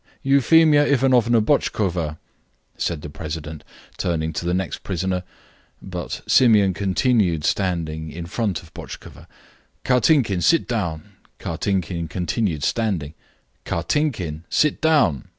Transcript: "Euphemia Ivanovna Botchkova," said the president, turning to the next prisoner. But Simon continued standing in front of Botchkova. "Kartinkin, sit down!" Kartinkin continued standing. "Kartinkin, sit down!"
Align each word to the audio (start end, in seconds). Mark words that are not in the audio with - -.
"Euphemia 0.23 0.83
Ivanovna 0.87 1.41
Botchkova," 1.41 2.17
said 2.75 3.03
the 3.03 3.09
president, 3.11 3.63
turning 3.97 4.33
to 4.33 4.45
the 4.47 4.53
next 4.55 4.81
prisoner. 4.81 5.21
But 5.79 6.21
Simon 6.25 6.73
continued 6.73 7.43
standing 7.45 8.09
in 8.11 8.25
front 8.25 8.63
of 8.63 8.73
Botchkova. 8.73 9.27
"Kartinkin, 9.83 10.41
sit 10.41 10.67
down!" 10.67 11.03
Kartinkin 11.37 12.07
continued 12.09 12.63
standing. 12.63 13.13
"Kartinkin, 13.63 14.41
sit 14.49 14.81
down!" 14.81 15.25